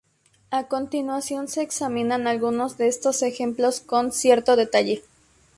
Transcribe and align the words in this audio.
A 0.49 0.67
continuación 0.67 1.47
se 1.47 1.61
examinan 1.61 2.25
algunos 2.25 2.75
de 2.75 2.87
estos 2.87 3.21
ejemplos 3.21 3.81
con 3.81 4.11
cierto 4.11 4.55
detalle. 4.55 5.03